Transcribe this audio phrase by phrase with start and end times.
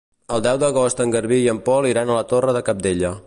[0.35, 3.19] El deu d'agost en Garbí i en Pol iran a la Torre de Cabdella.